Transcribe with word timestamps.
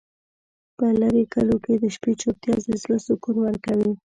په 0.77 0.85
لرې 0.99 1.23
کلیو 1.33 1.57
کې 1.65 1.73
د 1.83 1.85
شپې 1.95 2.11
چوپتیا 2.21 2.55
د 2.65 2.67
زړه 2.83 2.97
سکون 3.05 3.35
ورکوي. 3.41 3.91